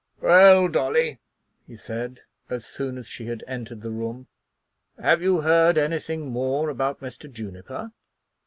"Well, 0.19 0.67
Dolly," 0.67 1.19
he 1.67 1.75
said, 1.75 2.21
as 2.49 2.65
soon 2.65 2.97
as 2.97 3.05
she 3.05 3.27
had 3.27 3.43
entered 3.47 3.81
the 3.81 3.91
room, 3.91 4.25
"have 4.99 5.21
you 5.21 5.41
heard 5.41 5.77
any 5.77 5.99
thing 5.99 6.31
more 6.31 6.71
about 6.71 7.01
Mr. 7.01 7.31
Juniper?" 7.31 7.91